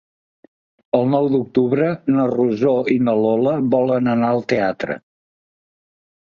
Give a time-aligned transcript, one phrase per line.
[0.99, 4.97] El nou d'octubre na Rosó i na Lola volen anar al teatre.